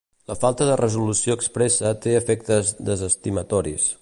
La 0.29 0.35
falta 0.43 0.65
de 0.69 0.77
resolució 0.81 1.37
expressa 1.39 1.93
té 2.07 2.17
efectes 2.23 2.73
desestimatoris. 2.89 3.91